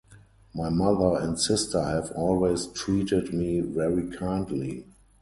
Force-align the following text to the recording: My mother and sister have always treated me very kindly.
My 0.55 0.69
mother 0.69 1.21
and 1.23 1.39
sister 1.39 1.79
have 1.79 2.11
always 2.15 2.65
treated 2.65 3.35
me 3.35 3.59
very 3.61 4.09
kindly. 4.09 4.87